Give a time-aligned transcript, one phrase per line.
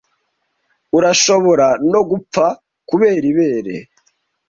[0.97, 2.45] urashobora no gupfa
[2.89, 3.75] kubera ibere